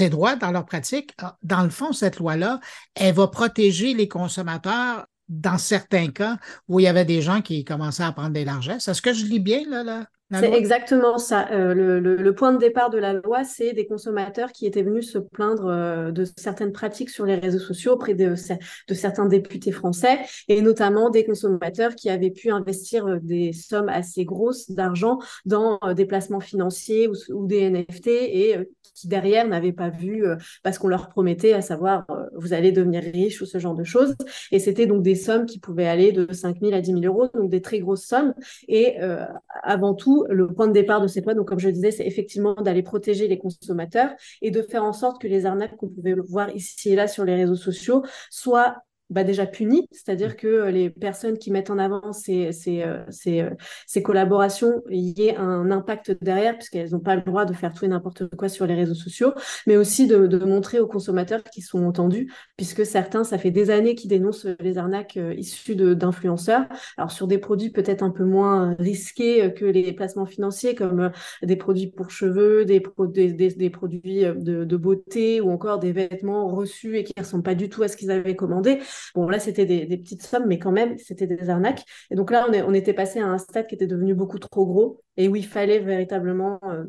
droits 0.08 0.36
dans 0.36 0.50
leur 0.50 0.64
pratique. 0.64 1.14
Ah, 1.18 1.36
dans 1.42 1.62
le 1.62 1.70
fond, 1.70 1.92
cette 1.92 2.18
loi-là, 2.18 2.60
elle 2.94 3.14
va 3.14 3.28
protéger 3.28 3.94
les 3.94 4.08
consommateurs 4.08 5.06
dans 5.28 5.58
certains 5.58 6.08
cas 6.08 6.38
où 6.68 6.80
il 6.80 6.84
y 6.84 6.86
avait 6.86 7.04
des 7.04 7.22
gens 7.22 7.42
qui 7.42 7.64
commençaient 7.64 8.02
à 8.02 8.12
prendre 8.12 8.30
des 8.30 8.44
largesses. 8.44 8.88
Est-ce 8.88 9.02
que 9.02 9.12
je 9.12 9.24
lis 9.26 9.40
bien 9.40 9.68
là? 9.68 9.82
là? 9.82 10.06
C'est 10.30 10.52
exactement 10.52 11.16
ça. 11.16 11.48
Euh, 11.52 11.72
le, 11.74 12.34
point 12.34 12.52
de 12.52 12.58
départ 12.58 12.90
de 12.90 12.98
la 12.98 13.14
loi, 13.14 13.44
c'est 13.44 13.72
des 13.72 13.86
consommateurs 13.86 14.52
qui 14.52 14.66
étaient 14.66 14.82
venus 14.82 15.10
se 15.10 15.18
plaindre 15.18 15.66
euh, 15.66 16.10
de 16.10 16.26
certaines 16.36 16.72
pratiques 16.72 17.08
sur 17.08 17.24
les 17.24 17.36
réseaux 17.36 17.58
sociaux 17.58 17.92
auprès 17.92 18.14
de, 18.14 18.34
de, 18.88 18.94
certains 18.94 19.24
députés 19.24 19.72
français, 19.72 20.18
et 20.48 20.60
notamment 20.60 21.08
des 21.08 21.24
consommateurs 21.24 21.94
qui 21.94 22.10
avaient 22.10 22.30
pu 22.30 22.50
investir 22.50 23.06
euh, 23.06 23.18
des 23.22 23.54
sommes 23.54 23.88
assez 23.88 24.26
grosses 24.26 24.70
d'argent 24.70 25.18
dans 25.46 25.78
des 25.96 26.04
placements 26.04 26.40
financiers 26.40 27.08
ou, 27.08 27.46
des 27.46 27.70
NFT, 27.70 28.08
et 28.08 28.56
qui 28.94 29.08
derrière 29.08 29.48
n'avaient 29.48 29.72
pas 29.72 29.88
vu 29.88 30.24
parce 30.62 30.78
qu'on 30.78 30.88
leur 30.88 31.08
promettait, 31.08 31.52
à 31.52 31.62
savoir 31.62 32.06
vous 32.34 32.52
allez 32.52 32.72
devenir 32.72 33.02
riche 33.02 33.40
ou 33.40 33.46
ce 33.46 33.58
genre 33.58 33.74
de 33.74 33.84
choses. 33.84 34.14
Et 34.50 34.58
c'était 34.58 34.86
donc 34.86 35.02
des 35.02 35.14
sommes 35.14 35.46
qui 35.46 35.58
pouvaient 35.58 35.86
aller 35.86 36.12
de 36.12 36.32
5 36.32 36.58
000 36.60 36.74
à 36.74 36.80
10 36.80 36.92
000 37.00 37.04
euros, 37.04 37.28
donc 37.32 37.48
des 37.48 37.62
très 37.62 37.78
grosses 37.78 38.04
sommes. 38.04 38.34
Et 38.66 38.96
avant 39.62 39.94
tout, 39.94 40.17
le 40.28 40.48
point 40.48 40.66
de 40.66 40.72
départ 40.72 41.00
de 41.00 41.06
cette 41.06 41.24
loi, 41.24 41.34
donc 41.34 41.48
comme 41.48 41.58
je 41.58 41.68
le 41.68 41.72
disais, 41.72 41.90
c'est 41.90 42.06
effectivement 42.06 42.54
d'aller 42.54 42.82
protéger 42.82 43.28
les 43.28 43.38
consommateurs 43.38 44.10
et 44.42 44.50
de 44.50 44.62
faire 44.62 44.84
en 44.84 44.92
sorte 44.92 45.20
que 45.20 45.28
les 45.28 45.46
arnaques 45.46 45.76
qu'on 45.76 45.88
pouvait 45.88 46.14
voir 46.14 46.54
ici 46.54 46.90
et 46.90 46.96
là 46.96 47.08
sur 47.08 47.24
les 47.24 47.34
réseaux 47.34 47.56
sociaux 47.56 48.02
soient 48.30 48.76
bah, 49.10 49.24
déjà 49.24 49.46
puni, 49.46 49.88
c'est-à-dire 49.90 50.36
que 50.36 50.46
euh, 50.46 50.70
les 50.70 50.90
personnes 50.90 51.38
qui 51.38 51.50
mettent 51.50 51.70
en 51.70 51.78
avant 51.78 52.12
ces, 52.12 52.52
ces, 52.52 52.82
euh, 52.82 53.02
ces, 53.08 53.40
euh, 53.40 53.50
ces 53.86 54.02
collaborations, 54.02 54.82
il 54.90 55.18
y 55.18 55.28
ait 55.28 55.36
un 55.36 55.70
impact 55.70 56.16
derrière, 56.22 56.56
puisqu'elles 56.56 56.90
n'ont 56.90 57.00
pas 57.00 57.16
le 57.16 57.22
droit 57.22 57.46
de 57.46 57.54
faire 57.54 57.72
tout 57.72 57.86
et 57.86 57.88
n'importe 57.88 58.28
quoi 58.36 58.50
sur 58.50 58.66
les 58.66 58.74
réseaux 58.74 58.94
sociaux, 58.94 59.32
mais 59.66 59.78
aussi 59.78 60.06
de, 60.06 60.26
de, 60.26 60.38
montrer 60.38 60.78
aux 60.78 60.86
consommateurs 60.86 61.42
qu'ils 61.42 61.64
sont 61.64 61.84
entendus, 61.84 62.30
puisque 62.56 62.84
certains, 62.84 63.24
ça 63.24 63.38
fait 63.38 63.50
des 63.50 63.70
années 63.70 63.94
qu'ils 63.94 64.10
dénoncent 64.10 64.46
les 64.60 64.76
arnaques 64.76 65.18
issues 65.36 65.76
d'influenceurs, 65.76 66.66
alors 66.96 67.10
sur 67.10 67.26
des 67.26 67.38
produits 67.38 67.70
peut-être 67.70 68.02
un 68.02 68.10
peu 68.10 68.24
moins 68.24 68.76
risqués 68.78 69.52
que 69.54 69.64
les 69.64 69.92
placements 69.92 70.26
financiers, 70.26 70.74
comme 70.74 71.10
des 71.42 71.56
produits 71.56 71.88
pour 71.88 72.10
cheveux, 72.10 72.64
des, 72.64 72.82
des, 73.08 73.50
des, 73.50 73.70
produits 73.70 74.20
de, 74.22 74.64
de 74.64 74.76
beauté, 74.76 75.40
ou 75.40 75.50
encore 75.50 75.78
des 75.78 75.92
vêtements 75.92 76.48
reçus 76.48 76.96
et 76.96 77.04
qui 77.04 77.12
ne 77.16 77.22
ressemblent 77.22 77.42
pas 77.42 77.54
du 77.54 77.68
tout 77.68 77.82
à 77.82 77.88
ce 77.88 77.96
qu'ils 77.96 78.10
avaient 78.10 78.36
commandé. 78.36 78.80
Bon, 79.14 79.28
là, 79.28 79.38
c'était 79.38 79.66
des, 79.66 79.86
petites 79.98 80.22
sommes, 80.22 80.46
mais 80.46 80.58
quand 80.58 80.72
même, 80.72 80.98
c'était 80.98 81.26
des 81.26 81.50
arnaques. 81.50 81.84
Et 82.10 82.14
donc 82.14 82.30
là, 82.30 82.46
on, 82.66 82.74
était 82.74 82.92
passé 82.92 83.20
à 83.20 83.26
un 83.26 83.38
stade 83.38 83.66
qui 83.66 83.74
était 83.74 83.86
devenu 83.86 84.14
beaucoup 84.14 84.38
trop 84.38 84.66
gros 84.66 85.00
et 85.16 85.28
où 85.28 85.36
il 85.36 85.46
fallait 85.46 85.80
véritablement 85.80 86.60
euh, 86.64 86.84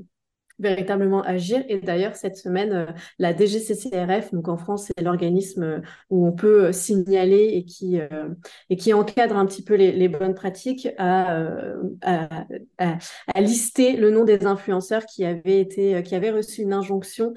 véritablement 0.59 1.21
agir. 1.23 1.63
Et 1.69 1.79
d'ailleurs, 1.79 2.15
cette 2.15 2.37
semaine, 2.37 2.73
euh, 2.73 2.85
la 3.17 3.35
DGCCRF, 3.35 4.33
donc 4.33 4.47
en 4.47 4.57
France, 4.57 4.87
c'est 4.87 5.03
l'organisme 5.03 5.63
euh, 5.63 5.79
où 6.09 6.27
on 6.27 6.31
peut 6.31 6.65
euh, 6.65 6.71
signaler 6.71 7.49
et 7.53 7.63
qui, 7.63 7.99
et 8.69 8.75
qui 8.75 8.93
encadre 8.93 9.37
un 9.37 9.45
petit 9.45 9.63
peu 9.63 9.75
les, 9.75 10.07
bonnes 10.07 10.33
pratiques, 10.33 10.87
a, 10.97 11.37
listé 13.37 13.95
le 13.95 14.11
nom 14.11 14.23
des 14.23 14.45
influenceurs 14.45 15.05
qui 15.05 15.23
avaient, 15.25 15.59
été, 15.59 16.01
qui 16.03 16.15
avaient 16.15 16.31
reçu 16.31 16.61
une 16.61 16.73
injonction 16.73 17.33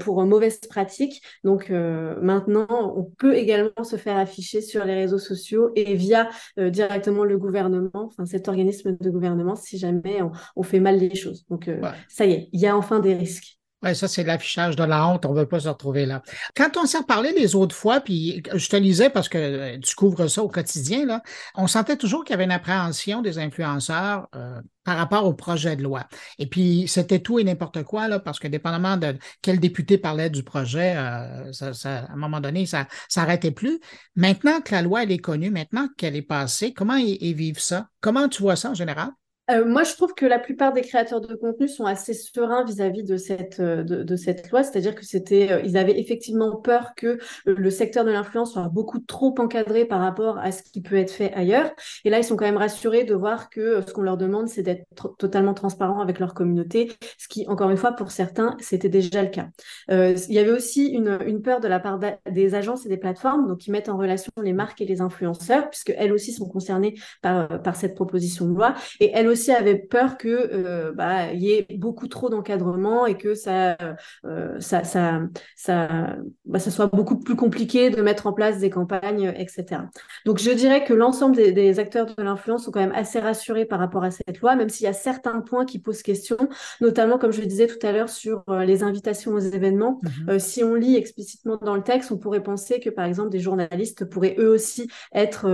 pour 0.00 0.24
mauvaise 0.24 0.58
pratique. 0.60 1.22
Donc 1.44 1.70
maintenant, 1.70 2.94
on 2.96 3.04
peut 3.04 3.34
également 3.34 3.84
se 3.84 3.96
faire 3.96 4.16
afficher 4.16 4.60
sur 4.60 4.84
les 4.84 4.94
réseaux 4.94 5.18
sociaux 5.18 5.70
et 5.76 5.94
via 5.94 6.28
directement 6.58 7.24
le 7.24 7.38
gouvernement, 7.38 7.90
enfin 7.94 8.26
cet 8.26 8.48
organisme 8.48 8.96
de 8.98 9.10
gouvernement, 9.10 9.56
si 9.56 9.78
jamais 9.78 10.20
on, 10.56 10.62
fait 10.62 10.80
mal 10.80 10.98
les 10.98 11.14
choses. 11.14 11.44
Donc 11.48 11.70
ça 12.08 12.26
y 12.26 12.32
est, 12.32 12.49
il 12.52 12.60
y 12.60 12.66
a 12.66 12.76
enfin 12.76 13.00
des 13.00 13.14
risques. 13.14 13.60
Oui, 13.82 13.96
ça, 13.96 14.08
c'est 14.08 14.24
l'affichage 14.24 14.76
de 14.76 14.84
la 14.84 15.06
honte. 15.06 15.24
On 15.24 15.32
ne 15.32 15.38
veut 15.40 15.48
pas 15.48 15.60
se 15.60 15.68
retrouver 15.68 16.04
là. 16.04 16.22
Quand 16.54 16.76
on 16.76 16.84
s'est 16.84 16.98
reparlé 16.98 17.32
les 17.32 17.54
autres 17.54 17.74
fois, 17.74 18.00
puis 18.00 18.42
je 18.52 18.68
te 18.68 18.76
lisais 18.76 19.08
parce 19.08 19.30
que 19.30 19.38
euh, 19.38 19.78
tu 19.78 19.94
couvres 19.94 20.28
ça 20.28 20.42
au 20.42 20.48
quotidien, 20.48 21.06
là, 21.06 21.22
on 21.54 21.66
sentait 21.66 21.96
toujours 21.96 22.22
qu'il 22.22 22.34
y 22.34 22.34
avait 22.34 22.44
une 22.44 22.50
appréhension 22.50 23.22
des 23.22 23.38
influenceurs 23.38 24.28
euh, 24.34 24.60
par 24.84 24.98
rapport 24.98 25.24
au 25.24 25.32
projet 25.32 25.76
de 25.76 25.82
loi. 25.82 26.06
Et 26.38 26.46
puis, 26.46 26.88
c'était 26.88 27.20
tout 27.20 27.38
et 27.38 27.44
n'importe 27.44 27.82
quoi, 27.84 28.06
là, 28.06 28.18
parce 28.18 28.38
que 28.38 28.48
dépendamment 28.48 28.98
de 28.98 29.16
quel 29.40 29.58
député 29.58 29.96
parlait 29.96 30.28
du 30.28 30.42
projet, 30.42 30.94
euh, 30.96 31.50
à 31.84 32.12
un 32.12 32.16
moment 32.16 32.40
donné, 32.40 32.66
ça 32.66 32.86
s'arrêtait 33.08 33.50
plus. 33.50 33.80
Maintenant 34.14 34.60
que 34.60 34.74
la 34.74 34.82
loi, 34.82 35.04
elle 35.04 35.12
est 35.12 35.18
connue, 35.18 35.50
maintenant 35.50 35.88
qu'elle 35.96 36.16
est 36.16 36.22
passée, 36.22 36.74
comment 36.74 36.96
ils 36.96 37.34
vivent 37.34 37.60
ça? 37.60 37.88
Comment 38.02 38.28
tu 38.28 38.42
vois 38.42 38.56
ça 38.56 38.70
en 38.70 38.74
général? 38.74 39.08
Euh, 39.50 39.64
moi, 39.64 39.82
je 39.82 39.94
trouve 39.94 40.14
que 40.14 40.26
la 40.26 40.38
plupart 40.38 40.72
des 40.72 40.82
créateurs 40.82 41.20
de 41.20 41.34
contenu 41.34 41.68
sont 41.68 41.84
assez 41.84 42.14
sereins 42.14 42.64
vis-à-vis 42.64 43.02
de 43.02 43.16
cette, 43.16 43.58
euh, 43.60 43.82
de, 43.82 44.16
cette 44.16 44.50
loi, 44.50 44.62
c'est-à-dire 44.62 44.94
que 44.94 45.04
c'était, 45.04 45.50
euh, 45.50 45.60
ils 45.64 45.76
avaient 45.76 45.98
effectivement 45.98 46.56
peur 46.56 46.94
que 46.96 47.18
le 47.46 47.70
secteur 47.70 48.04
de 48.04 48.10
l'influence 48.10 48.52
soit 48.52 48.68
beaucoup 48.68 49.00
trop 49.00 49.34
encadré 49.38 49.84
par 49.84 50.00
rapport 50.00 50.38
à 50.38 50.52
ce 50.52 50.62
qui 50.62 50.80
peut 50.80 50.96
être 50.96 51.10
fait 51.10 51.32
ailleurs. 51.34 51.70
Et 52.04 52.10
là, 52.10 52.18
ils 52.18 52.24
sont 52.24 52.36
quand 52.36 52.44
même 52.44 52.56
rassurés 52.56 53.04
de 53.04 53.14
voir 53.14 53.50
que 53.50 53.80
ce 53.86 53.92
qu'on 53.92 54.02
leur 54.02 54.16
demande, 54.16 54.48
c'est 54.48 54.62
d'être 54.62 55.16
totalement 55.18 55.54
transparent 55.54 56.00
avec 56.00 56.20
leur 56.20 56.34
communauté, 56.34 56.92
ce 57.18 57.26
qui, 57.28 57.46
encore 57.48 57.70
une 57.70 57.76
fois, 57.76 57.92
pour 57.92 58.10
certains, 58.10 58.56
c'était 58.60 58.88
déjà 58.88 59.22
le 59.22 59.28
cas. 59.28 59.48
il 59.88 60.32
y 60.32 60.38
avait 60.38 60.52
aussi 60.52 60.86
une, 60.86 61.18
une 61.26 61.42
peur 61.42 61.60
de 61.60 61.68
la 61.68 61.80
part 61.80 61.98
des 62.30 62.54
agences 62.54 62.86
et 62.86 62.88
des 62.88 62.96
plateformes, 62.96 63.48
donc 63.48 63.58
qui 63.58 63.70
mettent 63.70 63.88
en 63.88 63.96
relation 63.96 64.32
les 64.42 64.52
marques 64.52 64.80
et 64.80 64.86
les 64.86 65.00
influenceurs, 65.00 65.70
puisque 65.70 65.92
elles 65.96 66.12
aussi 66.12 66.32
sont 66.32 66.48
concernées 66.48 66.94
par, 67.22 67.62
par 67.62 67.76
cette 67.76 67.94
proposition 67.94 68.46
de 68.46 68.54
loi, 68.54 68.74
et 69.00 69.10
elles 69.12 69.28
aussi 69.28 69.39
avait 69.48 69.76
peur 69.76 70.18
que 70.18 70.28
euh, 70.28 70.92
bah, 70.92 71.32
y 71.32 71.52
ait 71.52 71.66
beaucoup 71.76 72.08
trop 72.08 72.28
d'encadrement 72.28 73.06
et 73.06 73.16
que 73.16 73.34
ça, 73.34 73.76
euh, 74.24 74.60
ça, 74.60 74.84
ça, 74.84 75.22
ça, 75.56 76.16
bah, 76.44 76.58
ça, 76.58 76.70
soit 76.70 76.86
beaucoup 76.86 77.18
plus 77.18 77.36
compliqué 77.36 77.90
de 77.90 78.02
mettre 78.02 78.26
en 78.26 78.32
place 78.32 78.58
des 78.58 78.70
campagnes, 78.70 79.32
etc. 79.36 79.82
Donc 80.26 80.38
je 80.38 80.50
dirais 80.50 80.84
que 80.84 80.92
l'ensemble 80.92 81.36
des, 81.36 81.78
acteurs 81.78 82.06
de 82.06 82.22
l'influence 82.22 82.64
sont 82.64 82.70
quand 82.70 82.80
même 82.80 82.92
assez 82.94 83.20
rassurés 83.20 83.64
par 83.64 83.78
rapport 83.78 84.04
à 84.04 84.10
cette 84.10 84.40
loi, 84.40 84.56
même 84.56 84.68
s'il 84.68 84.84
y 84.84 84.88
a 84.88 84.92
certains 84.92 85.40
points 85.40 85.64
qui 85.64 85.78
posent 85.78 86.02
question, 86.02 86.36
notamment 86.80 87.18
comme 87.18 87.32
je 87.32 87.40
le 87.40 87.46
disais 87.46 87.66
tout 87.66 87.84
à 87.86 87.92
l'heure 87.92 88.08
sur 88.08 88.42
euh, 88.48 88.64
les 88.64 88.82
invitations 88.82 89.32
aux 89.32 89.38
événements. 89.38 90.00
Mm-hmm. 90.02 90.38
si 90.38 90.64
on 90.64 90.74
lit 90.74 90.96
explicitement 90.96 91.56
dans 91.56 91.76
le 91.76 91.82
texte, 91.82 92.10
on 92.12 92.18
pourrait 92.18 92.42
penser 92.42 92.80
que 92.80 92.90
par 92.90 93.04
exemple 93.04 93.30
des 93.30 93.40
journalistes 93.40 94.04
pourraient 94.04 94.36
eux 94.38 94.50
aussi 94.50 94.88
être, 95.12 95.48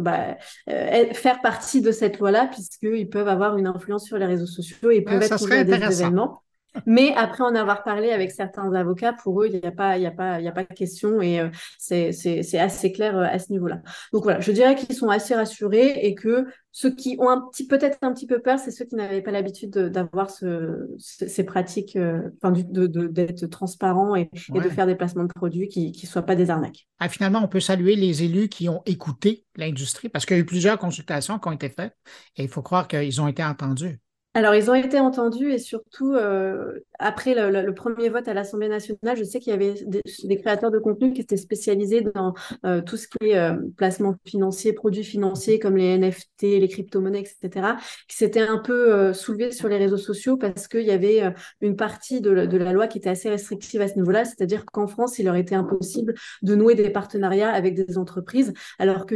bah, 0.00 0.36
faire 0.66 1.40
partie 1.40 1.80
de 1.80 1.92
cette 1.92 2.18
loi-là, 2.18 2.48
puisqu'ils 2.52 3.05
ils 3.06 3.10
peuvent 3.10 3.28
avoir 3.28 3.56
une 3.56 3.68
influence 3.68 4.04
sur 4.04 4.18
les 4.18 4.26
réseaux 4.26 4.46
sociaux 4.46 4.90
et 4.90 5.00
peuvent 5.00 5.22
être 5.22 5.52
à 5.52 5.64
des 5.64 5.72
événements. 5.74 6.42
Mais 6.86 7.14
après 7.16 7.44
en 7.44 7.54
avoir 7.54 7.82
parlé 7.82 8.10
avec 8.10 8.30
certains 8.30 8.72
avocats, 8.72 9.12
pour 9.12 9.42
eux, 9.42 9.48
il 9.48 9.60
n'y 9.60 9.66
a 9.66 9.72
pas, 9.72 9.96
il 9.96 10.02
y 10.02 10.06
a 10.06 10.10
pas, 10.10 10.40
il 10.40 10.44
y 10.44 10.48
a 10.48 10.52
pas 10.52 10.64
de 10.64 10.74
question 10.74 11.20
et 11.20 11.40
euh, 11.40 11.48
c'est, 11.78 12.58
assez 12.58 12.92
clair 12.92 13.16
euh, 13.16 13.24
à 13.24 13.38
ce 13.38 13.50
niveau-là. 13.52 13.80
Donc 14.12 14.24
voilà, 14.24 14.40
je 14.40 14.52
dirais 14.52 14.74
qu'ils 14.74 14.94
sont 14.94 15.08
assez 15.08 15.34
rassurés 15.34 16.00
et 16.02 16.14
que 16.14 16.46
ceux 16.72 16.94
qui 16.94 17.16
ont 17.20 17.30
un 17.30 17.40
petit, 17.40 17.66
peut-être 17.66 17.98
un 18.02 18.12
petit 18.12 18.26
peu 18.26 18.40
peur, 18.40 18.58
c'est 18.58 18.70
ceux 18.70 18.84
qui 18.84 18.96
n'avaient 18.96 19.22
pas 19.22 19.30
l'habitude 19.30 19.70
d'avoir 19.70 20.28
ce, 20.30 20.86
ces 20.98 21.44
pratiques, 21.44 21.96
euh, 21.96 22.28
enfin, 22.42 22.52
de, 22.52 22.86
d'être 22.86 23.46
transparent 23.46 24.14
et, 24.14 24.28
de 24.50 24.68
faire 24.68 24.86
des 24.86 24.94
placements 24.94 25.24
de 25.24 25.32
produits 25.32 25.68
qui 25.68 25.98
ne 26.02 26.06
soient 26.06 26.22
pas 26.22 26.36
des 26.36 26.50
arnaques. 26.50 26.86
Ah, 26.98 27.08
finalement, 27.08 27.40
on 27.42 27.48
peut 27.48 27.60
saluer 27.60 27.96
les 27.96 28.22
élus 28.22 28.48
qui 28.48 28.68
ont 28.68 28.82
écouté 28.84 29.44
l'industrie 29.56 30.10
parce 30.10 30.26
qu'il 30.26 30.36
y 30.36 30.40
a 30.40 30.42
eu 30.42 30.46
plusieurs 30.46 30.78
consultations 30.78 31.38
qui 31.38 31.48
ont 31.48 31.52
été 31.52 31.70
faites 31.70 31.96
et 32.36 32.44
il 32.44 32.48
faut 32.48 32.62
croire 32.62 32.88
qu'ils 32.88 33.20
ont 33.22 33.28
été 33.28 33.42
entendus. 33.42 33.98
Alors, 34.36 34.54
ils 34.54 34.70
ont 34.70 34.74
été 34.74 35.00
entendus 35.00 35.50
et 35.50 35.58
surtout, 35.58 36.12
euh, 36.12 36.78
après 36.98 37.34
le, 37.34 37.72
premier 37.72 38.10
vote 38.10 38.28
à 38.28 38.34
l'Assemblée 38.34 38.68
nationale, 38.68 39.16
je 39.16 39.24
sais 39.24 39.40
qu'il 39.40 39.50
y 39.50 39.54
avait 39.54 39.72
des, 39.86 40.36
créateurs 40.36 40.70
de 40.70 40.78
contenu 40.78 41.14
qui 41.14 41.22
étaient 41.22 41.38
spécialisés 41.38 42.02
dans 42.02 42.34
euh, 42.66 42.82
tout 42.82 42.98
ce 42.98 43.08
qui 43.08 43.30
est 43.30 43.38
euh, 43.38 43.54
placement 43.78 44.14
financier, 44.26 44.74
produits 44.74 45.04
financiers 45.04 45.58
comme 45.58 45.78
les 45.78 45.96
NFT, 45.96 46.42
les 46.42 46.68
crypto-monnaies, 46.68 47.20
etc., 47.20 47.76
qui 48.08 48.16
s'étaient 48.18 48.46
un 48.46 48.58
peu 48.58 49.14
soulevés 49.14 49.52
sur 49.52 49.68
les 49.68 49.78
réseaux 49.78 49.96
sociaux 49.96 50.36
parce 50.36 50.68
qu'il 50.68 50.84
y 50.84 50.90
avait 50.90 51.32
une 51.62 51.76
partie 51.76 52.20
de, 52.20 52.44
de, 52.44 52.58
la 52.58 52.74
loi 52.74 52.88
qui 52.88 52.98
était 52.98 53.08
assez 53.08 53.30
restrictive 53.30 53.80
à 53.80 53.88
ce 53.88 53.94
niveau-là, 53.94 54.26
c'est-à-dire 54.26 54.66
qu'en 54.66 54.86
France, 54.86 55.18
il 55.18 55.24
leur 55.24 55.36
était 55.36 55.54
impossible 55.54 56.12
de 56.42 56.54
nouer 56.54 56.74
des 56.74 56.90
partenariats 56.90 57.52
avec 57.52 57.74
des 57.74 57.96
entreprises, 57.96 58.52
alors 58.78 59.06
que 59.06 59.14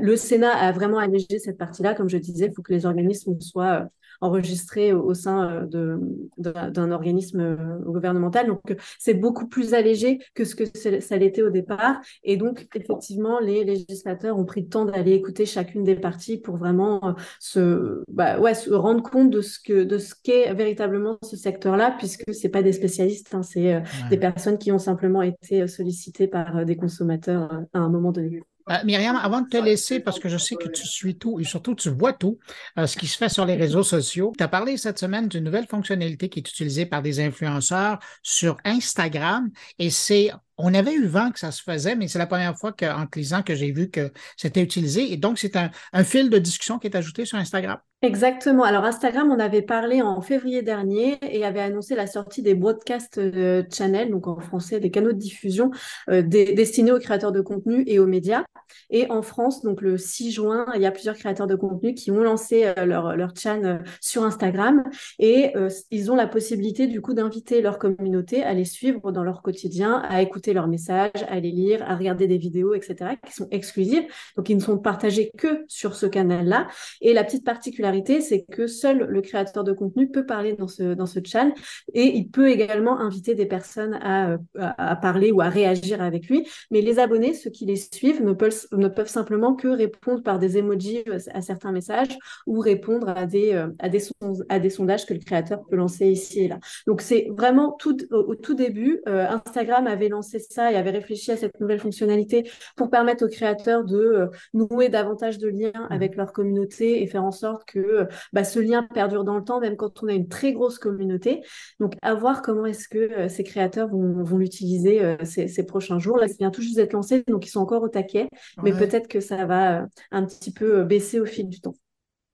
le 0.00 0.14
Sénat 0.16 0.54
a 0.54 0.70
vraiment 0.70 0.98
allégé 0.98 1.40
cette 1.40 1.58
partie-là. 1.58 1.94
Comme 1.94 2.08
je 2.08 2.18
disais, 2.18 2.46
il 2.46 2.54
faut 2.54 2.62
que 2.62 2.72
les 2.72 2.86
organismes 2.86 3.40
soient 3.40 3.88
enregistré 4.22 4.92
au, 4.92 5.14
sein 5.14 5.68
euh, 5.74 5.98
d'un 6.38 6.90
organisme 6.90 7.40
euh, 7.40 7.78
gouvernemental. 7.84 8.46
Donc, 8.46 8.76
c'est 8.98 9.14
beaucoup 9.14 9.48
plus 9.48 9.74
allégé 9.74 10.20
que 10.34 10.44
ce 10.44 10.54
que 10.54 10.64
ça 11.00 11.16
l'était 11.16 11.42
au 11.42 11.50
départ. 11.50 12.00
Et 12.22 12.36
donc, 12.36 12.66
effectivement, 12.74 13.40
les 13.40 13.64
législateurs 13.64 14.38
ont 14.38 14.44
pris 14.44 14.62
le 14.62 14.68
temps 14.68 14.84
d'aller 14.84 15.12
écouter 15.12 15.44
chacune 15.44 15.82
des 15.82 15.96
parties 15.96 16.38
pour 16.38 16.56
vraiment 16.56 17.00
euh, 17.04 17.12
se, 17.40 18.04
bah, 18.08 18.38
ouais, 18.38 18.54
se 18.54 18.72
rendre 18.72 19.02
compte 19.02 19.30
de 19.30 19.40
ce 19.40 19.58
que 19.58 19.82
de 19.82 19.98
ce 19.98 20.14
qu'est 20.22 20.54
véritablement 20.54 21.18
ce 21.22 21.36
secteur-là, 21.36 21.94
puisque 21.98 22.32
c'est 22.32 22.48
pas 22.48 22.62
des 22.62 22.72
spécialistes, 22.72 23.34
hein, 23.34 23.42
c'est 23.42 23.82
des 24.08 24.16
personnes 24.16 24.58
qui 24.58 24.70
ont 24.70 24.78
simplement 24.78 25.22
été 25.22 25.66
sollicitées 25.66 26.28
par 26.28 26.64
des 26.64 26.76
consommateurs 26.76 27.50
à 27.72 27.78
un 27.80 27.88
moment 27.88 28.12
donné. 28.12 28.40
Euh, 28.70 28.76
Myriam, 28.84 29.16
avant 29.16 29.40
de 29.40 29.48
te 29.48 29.56
laisser, 29.56 30.00
parce 30.00 30.18
que 30.18 30.28
je 30.28 30.36
sais 30.36 30.56
que 30.56 30.68
tu 30.68 30.86
suis 30.86 31.16
tout 31.16 31.40
et 31.40 31.44
surtout 31.44 31.74
tu 31.74 31.90
vois 31.90 32.12
tout 32.12 32.38
euh, 32.78 32.86
ce 32.86 32.96
qui 32.96 33.06
se 33.06 33.16
fait 33.16 33.28
sur 33.28 33.44
les 33.44 33.56
réseaux 33.56 33.82
sociaux, 33.82 34.32
tu 34.36 34.44
as 34.44 34.48
parlé 34.48 34.76
cette 34.76 34.98
semaine 34.98 35.28
d'une 35.28 35.44
nouvelle 35.44 35.66
fonctionnalité 35.66 36.28
qui 36.28 36.38
est 36.40 36.48
utilisée 36.48 36.86
par 36.86 37.02
des 37.02 37.20
influenceurs 37.20 37.98
sur 38.22 38.56
Instagram 38.64 39.50
et 39.78 39.90
c'est 39.90 40.30
on 40.58 40.74
avait 40.74 40.94
eu 40.94 41.06
vent 41.06 41.30
que 41.30 41.38
ça 41.38 41.50
se 41.50 41.62
faisait, 41.62 41.96
mais 41.96 42.08
c'est 42.08 42.18
la 42.18 42.26
première 42.26 42.56
fois 42.56 42.72
qu'en 42.72 43.06
lisant 43.16 43.42
que 43.42 43.54
j'ai 43.54 43.72
vu 43.72 43.90
que 43.90 44.12
c'était 44.36 44.62
utilisé. 44.62 45.12
Et 45.12 45.16
donc, 45.16 45.38
c'est 45.38 45.56
un, 45.56 45.70
fil 46.04 46.30
de 46.30 46.38
discussion 46.38 46.78
qui 46.78 46.86
est 46.86 46.96
ajouté 46.96 47.24
sur 47.24 47.38
Instagram. 47.38 47.78
Exactement. 48.04 48.64
Alors, 48.64 48.84
Instagram, 48.84 49.30
on 49.30 49.38
avait 49.38 49.62
parlé 49.62 50.02
en 50.02 50.20
février 50.22 50.62
dernier 50.62 51.18
et 51.22 51.44
avait 51.44 51.60
annoncé 51.60 51.94
la 51.94 52.08
sortie 52.08 52.42
des 52.42 52.56
broadcast 52.56 53.18
euh, 53.18 53.62
channels, 53.72 54.10
donc 54.10 54.26
en 54.26 54.40
français, 54.40 54.80
des 54.80 54.90
canaux 54.90 55.12
de 55.12 55.18
diffusion 55.18 55.70
euh, 56.10 56.20
destinés 56.20 56.90
aux 56.90 56.98
créateurs 56.98 57.30
de 57.30 57.40
contenu 57.40 57.84
et 57.86 58.00
aux 58.00 58.08
médias. 58.08 58.42
Et 58.90 59.08
en 59.08 59.22
France, 59.22 59.62
donc 59.62 59.82
le 59.82 59.98
6 59.98 60.32
juin, 60.32 60.66
il 60.74 60.80
y 60.80 60.86
a 60.86 60.90
plusieurs 60.90 61.14
créateurs 61.14 61.46
de 61.46 61.54
contenu 61.54 61.94
qui 61.94 62.10
ont 62.10 62.24
lancé 62.24 62.64
euh, 62.64 62.86
leur, 62.86 63.14
leur 63.14 63.36
channel 63.36 63.84
sur 64.00 64.24
Instagram 64.24 64.82
et 65.20 65.52
ils 65.90 66.10
ont 66.10 66.16
la 66.16 66.26
possibilité, 66.26 66.88
du 66.88 67.00
coup, 67.00 67.14
d'inviter 67.14 67.62
leur 67.62 67.78
communauté 67.78 68.42
à 68.42 68.52
les 68.52 68.64
suivre 68.64 69.12
dans 69.12 69.22
leur 69.22 69.42
quotidien, 69.42 70.02
à 70.08 70.22
écouter 70.22 70.54
leurs 70.54 70.66
messages, 70.66 71.10
à 71.28 71.38
les 71.38 71.52
lire, 71.52 71.84
à 71.88 71.94
regarder 71.94 72.26
des 72.26 72.38
vidéos, 72.38 72.74
etc., 72.74 73.12
qui 73.24 73.32
sont 73.32 73.46
exclusives. 73.52 74.04
Donc, 74.36 74.48
ils 74.48 74.56
ne 74.56 74.62
sont 74.62 74.78
partagés 74.78 75.30
que 75.38 75.64
sur 75.68 75.94
ce 75.94 76.06
canal-là. 76.06 76.66
Et 77.00 77.12
la 77.12 77.22
petite 77.22 77.44
particularité, 77.44 77.91
c'est 78.20 78.44
que 78.50 78.66
seul 78.66 79.06
le 79.08 79.20
créateur 79.20 79.64
de 79.64 79.72
contenu 79.72 80.10
peut 80.10 80.26
parler 80.26 80.54
dans 80.54 80.68
ce, 80.68 80.94
dans 80.94 81.06
ce 81.06 81.20
channel 81.24 81.54
et 81.94 82.16
il 82.16 82.28
peut 82.28 82.48
également 82.48 82.98
inviter 82.98 83.34
des 83.34 83.46
personnes 83.46 83.94
à, 84.02 84.36
à, 84.58 84.96
parler 84.96 85.32
ou 85.32 85.40
à 85.40 85.48
réagir 85.48 86.02
avec 86.02 86.28
lui. 86.28 86.46
Mais 86.70 86.80
les 86.80 86.98
abonnés, 86.98 87.34
ceux 87.34 87.50
qui 87.50 87.66
les 87.66 87.76
suivent, 87.76 88.22
ne 88.22 88.32
peuvent, 88.32 88.66
ne 88.72 88.88
peuvent 88.88 89.08
simplement 89.08 89.54
que 89.54 89.68
répondre 89.68 90.22
par 90.22 90.38
des 90.38 90.58
emojis 90.58 91.04
à 91.32 91.40
certains 91.40 91.72
messages 91.72 92.16
ou 92.46 92.60
répondre 92.60 93.08
à 93.08 93.26
des, 93.26 93.52
à 93.78 93.88
des, 93.88 94.02
à 94.48 94.58
des 94.58 94.70
sondages 94.70 95.06
que 95.06 95.14
le 95.14 95.20
créateur 95.20 95.62
peut 95.68 95.76
lancer 95.76 96.06
ici 96.08 96.32
et 96.40 96.48
là. 96.48 96.58
Donc, 96.86 97.00
c'est 97.00 97.28
vraiment 97.30 97.72
tout, 97.72 97.96
au, 98.10 98.34
tout 98.34 98.54
début, 98.54 99.02
euh, 99.08 99.26
Instagram 99.28 99.86
avait 99.86 100.08
lancé 100.08 100.38
ça 100.38 100.72
et 100.72 100.76
avait 100.76 100.90
réfléchi 100.90 101.30
à 101.30 101.36
cette 101.36 101.60
nouvelle 101.60 101.78
fonctionnalité 101.78 102.50
pour 102.76 102.90
permettre 102.90 103.24
aux 103.24 103.28
créateurs 103.28 103.84
de 103.84 103.96
euh, 103.96 104.26
nouer 104.54 104.88
davantage 104.88 105.38
de 105.38 105.48
liens 105.48 105.86
avec 105.90 106.16
leur 106.16 106.32
communauté 106.32 107.02
et 107.02 107.06
faire 107.06 107.24
en 107.24 107.30
sorte 107.30 107.64
que 107.66 107.81
euh, 107.84 108.06
bah, 108.32 108.44
ce 108.44 108.58
lien 108.58 108.82
perdure 108.82 109.24
dans 109.24 109.36
le 109.36 109.44
temps, 109.44 109.60
même 109.60 109.76
quand 109.76 110.02
on 110.02 110.08
a 110.08 110.12
une 110.12 110.28
très 110.28 110.52
grosse 110.52 110.78
communauté. 110.78 111.42
Donc, 111.80 111.94
à 112.02 112.14
voir 112.14 112.42
comment 112.42 112.66
est-ce 112.66 112.88
que 112.88 112.98
euh, 112.98 113.28
ces 113.28 113.44
créateurs 113.44 113.88
vont, 113.88 114.22
vont 114.22 114.38
l'utiliser 114.38 115.16
ces, 115.24 115.64
prochains 115.66 115.98
jours. 115.98 116.18
Là, 116.18 116.28
ça 116.28 116.34
vient 116.38 116.50
tout 116.50 116.62
juste 116.62 116.76
d'être 116.76 116.92
lancé, 116.92 117.22
donc 117.28 117.46
ils 117.46 117.50
sont 117.50 117.60
encore 117.60 117.82
au 117.82 117.88
taquet, 117.88 118.28
mais 118.62 118.72
peut-être 118.72 119.08
que 119.08 119.20
ça 119.20 119.44
va 119.46 119.86
un 120.10 120.24
petit 120.24 120.52
peu 120.52 120.82
baisser 120.84 121.20
au 121.20 121.26
fil 121.26 121.48
du 121.48 121.60
temps. 121.60 121.74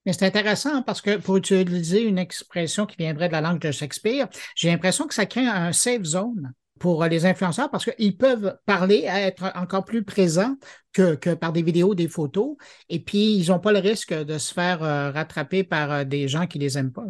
Mais 0.06 0.14
c'est 0.14 0.24
intéressant 0.24 0.82
parce 0.82 1.02
que 1.02 1.18
pour 1.18 1.36
utiliser 1.36 2.02
une 2.02 2.18
expression 2.18 2.86
qui 2.86 2.96
viendrait 2.96 3.28
de 3.28 3.32
la 3.32 3.42
langue 3.42 3.60
de 3.60 3.70
Shakespeare, 3.70 4.28
j'ai 4.54 4.70
l'impression 4.70 5.06
que 5.06 5.12
ça 5.12 5.26
crée 5.26 5.46
un 5.46 5.72
safe 5.72 6.04
zone 6.04 6.52
pour 6.78 7.04
les 7.04 7.26
influenceurs 7.26 7.70
parce 7.70 7.84
qu'ils 7.84 8.16
peuvent 8.16 8.58
parler, 8.66 9.04
être 9.06 9.52
encore 9.54 9.84
plus 9.84 10.04
présents 10.04 10.56
que, 10.92 11.34
par 11.34 11.52
des 11.52 11.62
vidéos, 11.62 11.94
des 11.94 12.08
photos, 12.08 12.56
et 12.88 13.00
puis 13.00 13.36
ils 13.36 13.48
n'ont 13.48 13.60
pas 13.60 13.72
le 13.72 13.78
risque 13.78 14.12
de 14.12 14.38
se 14.38 14.52
faire 14.52 14.82
euh, 14.82 15.10
rattraper 15.10 15.62
par 15.64 15.92
euh, 15.92 16.04
des 16.04 16.28
gens 16.28 16.46
qui 16.46 16.58
les 16.58 16.78
aiment 16.78 16.92
pas. 16.92 17.04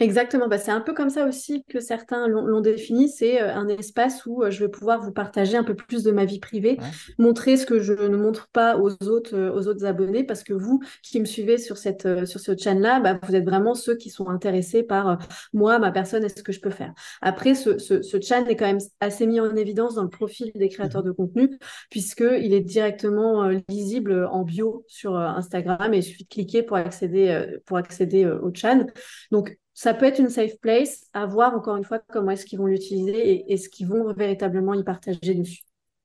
Exactement, 0.00 0.46
bah, 0.46 0.58
c'est 0.58 0.70
un 0.70 0.80
peu 0.80 0.94
comme 0.94 1.10
ça 1.10 1.26
aussi 1.26 1.64
que 1.64 1.80
certains 1.80 2.28
l'ont 2.28 2.60
défini, 2.60 3.08
c'est 3.08 3.42
euh, 3.42 3.52
un 3.52 3.66
espace 3.66 4.26
où 4.26 4.44
euh, 4.44 4.50
je 4.50 4.64
vais 4.64 4.70
pouvoir 4.70 5.00
vous 5.00 5.10
partager 5.10 5.56
un 5.56 5.64
peu 5.64 5.74
plus 5.74 6.04
de 6.04 6.12
ma 6.12 6.24
vie 6.24 6.38
privée, 6.38 6.78
montrer 7.18 7.56
ce 7.56 7.66
que 7.66 7.80
je 7.80 7.94
ne 7.94 8.16
montre 8.16 8.46
pas 8.52 8.78
aux 8.78 8.92
autres, 9.08 9.34
euh, 9.34 9.52
aux 9.52 9.66
autres 9.66 9.84
abonnés, 9.84 10.22
parce 10.22 10.44
que 10.44 10.52
vous 10.52 10.80
qui 11.02 11.18
me 11.18 11.24
suivez 11.24 11.58
sur, 11.58 11.78
cette, 11.78 12.26
sur 12.26 12.38
ce 12.38 12.56
channel-là, 12.56 13.00
bah, 13.00 13.18
vous 13.24 13.34
êtes 13.34 13.44
vraiment 13.44 13.74
ceux 13.74 13.96
qui 13.96 14.08
sont 14.08 14.28
intéressés 14.28 14.84
par 14.84 15.18
moi, 15.52 15.80
ma 15.80 15.90
personne, 15.90 16.24
et 16.24 16.28
ce 16.28 16.44
que 16.44 16.52
je 16.52 16.60
peux 16.60 16.70
faire. 16.70 16.94
Après, 17.20 17.56
ce, 17.56 17.78
ce, 17.78 18.00
ce 18.00 18.20
channel 18.20 18.52
est 18.52 18.56
quand 18.56 18.66
même 18.66 18.78
assez 19.00 19.26
mis 19.26 19.40
en 19.40 19.56
évidence 19.56 19.96
dans 19.96 20.04
le 20.04 20.10
profil 20.10 20.52
des 20.54 20.68
créateurs 20.68 21.02
mmh 21.02 21.08
de 21.08 21.12
contenu, 21.12 21.58
puisqu'il 21.90 22.54
est 22.54 22.60
directement 22.60 23.48
lisible 23.68 24.28
en 24.30 24.42
bio 24.42 24.84
sur 24.88 25.16
Instagram 25.16 25.92
et 25.94 25.98
il 25.98 26.02
suffit 26.02 26.24
de 26.24 26.28
cliquer 26.28 26.62
pour 26.62 26.76
accéder, 26.76 27.46
pour 27.66 27.76
accéder 27.76 28.26
au 28.26 28.52
channel. 28.52 28.92
Donc, 29.30 29.56
ça 29.78 29.94
peut 29.94 30.06
être 30.06 30.18
une 30.18 30.28
safe 30.28 30.58
place, 30.58 31.06
à 31.12 31.24
voir 31.24 31.54
encore 31.54 31.76
une 31.76 31.84
fois 31.84 32.00
comment 32.10 32.32
est-ce 32.32 32.44
qu'ils 32.44 32.58
vont 32.58 32.66
l'utiliser 32.66 33.30
et 33.30 33.52
est-ce 33.52 33.68
qu'ils 33.68 33.86
vont 33.86 34.12
véritablement 34.12 34.74
y 34.74 34.82
partager 34.82 35.36
dessus. 35.36 35.62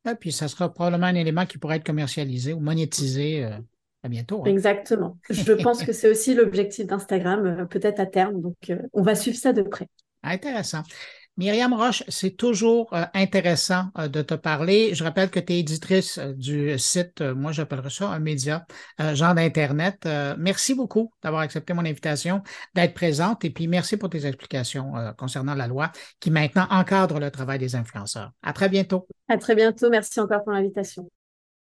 Et 0.08 0.14
puis, 0.14 0.32
ça 0.32 0.48
sera 0.48 0.72
probablement 0.72 1.08
un 1.08 1.16
élément 1.16 1.48
qui 1.48 1.58
pourrait 1.58 1.78
être 1.78 1.86
commercialisé 1.86 2.54
ou 2.54 2.60
monétisé. 2.60 3.44
Euh, 3.44 3.58
À 4.04 4.10
bientôt. 4.10 4.44
Hein. 4.46 4.52
Exactement. 4.52 5.18
Je 5.32 5.54
pense 5.64 5.82
que 5.82 5.92
c'est 5.92 6.08
aussi 6.08 6.36
l'objectif 6.36 6.86
d'Instagram, 6.86 7.68
peut-être 7.68 8.00
à 8.00 8.06
terme. 8.06 8.42
Donc, 8.42 8.72
on 8.94 9.02
va 9.02 9.16
suivre 9.16 9.38
ça 9.38 9.54
de 9.54 9.64
près. 9.64 9.88
Intéressant. 10.22 10.84
Myriam 11.36 11.74
Roche, 11.74 12.04
c'est 12.10 12.38
toujours 12.38 12.94
euh, 12.94 13.06
intéressant 13.16 13.86
euh, 13.98 14.08
de 14.08 14.22
te 14.22 14.36
parler. 14.36 14.94
Je 14.94 15.04
rappelle 15.04 15.32
que 15.32 15.40
tu 15.40 15.54
es 15.54 15.60
éditrice 15.60 16.20
euh, 16.20 16.34
du 16.34 16.78
site, 16.78 17.22
moi 17.22 17.52
j'appellerais 17.52 17.90
ça 17.90 18.10
un 18.10 18.20
média, 18.20 18.66
genre 19.14 19.34
d'Internet. 19.34 20.08
merci 20.38 20.76
beaucoup 20.76 21.12
d'avoir 21.24 21.42
accepté 21.42 21.74
mon 21.74 21.86
invitation, 21.86 22.44
d'être 22.76 22.94
présente 22.94 23.44
et 23.46 23.50
puis 23.50 23.68
merci 23.68 23.98
pour 23.98 24.10
tes 24.10 24.26
explications 24.26 24.94
concernant 25.18 25.56
la 25.56 25.68
loi 25.68 25.92
qui 26.20 26.32
maintenant 26.32 26.68
encadre 26.70 27.20
le 27.20 27.32
travail 27.32 27.60
des 27.60 27.76
influenceurs. 27.76 28.32
À 28.42 28.54
très 28.54 28.70
bientôt. 28.70 29.08
À 29.28 29.38
très 29.38 29.56
bientôt. 29.56 29.90
Merci 29.90 30.20
encore 30.20 30.44
pour 30.44 30.54
l'invitation. 30.54 31.10